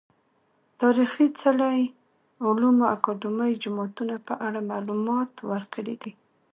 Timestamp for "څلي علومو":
1.41-2.85